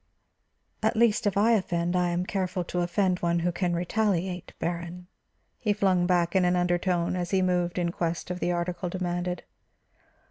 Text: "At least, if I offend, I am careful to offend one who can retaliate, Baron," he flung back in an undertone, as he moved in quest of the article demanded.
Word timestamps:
"At 0.81 0.95
least, 0.97 1.27
if 1.27 1.37
I 1.37 1.51
offend, 1.51 1.95
I 1.95 2.09
am 2.09 2.25
careful 2.25 2.63
to 2.63 2.79
offend 2.81 3.19
one 3.19 3.41
who 3.41 3.51
can 3.51 3.75
retaliate, 3.75 4.51
Baron," 4.57 5.05
he 5.59 5.73
flung 5.73 6.07
back 6.07 6.35
in 6.35 6.43
an 6.43 6.55
undertone, 6.55 7.15
as 7.15 7.29
he 7.29 7.43
moved 7.43 7.77
in 7.77 7.91
quest 7.91 8.31
of 8.31 8.39
the 8.39 8.51
article 8.51 8.89
demanded. 8.89 9.43